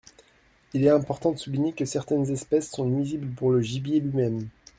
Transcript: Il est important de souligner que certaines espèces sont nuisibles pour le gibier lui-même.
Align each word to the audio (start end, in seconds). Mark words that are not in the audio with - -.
Il 0.73 0.83
est 0.83 0.89
important 0.89 1.31
de 1.31 1.37
souligner 1.37 1.73
que 1.73 1.85
certaines 1.85 2.27
espèces 2.31 2.71
sont 2.71 2.85
nuisibles 2.87 3.31
pour 3.35 3.51
le 3.51 3.61
gibier 3.61 3.99
lui-même. 3.99 4.47